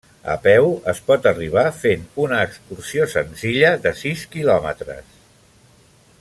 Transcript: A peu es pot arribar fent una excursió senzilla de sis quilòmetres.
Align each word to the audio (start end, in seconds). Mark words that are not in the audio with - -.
A 0.35 0.35
peu 0.45 0.69
es 0.93 1.01
pot 1.09 1.27
arribar 1.31 1.65
fent 1.83 2.07
una 2.23 2.39
excursió 2.47 3.07
senzilla 3.13 3.71
de 3.85 3.93
sis 4.01 4.25
quilòmetres. 4.33 5.15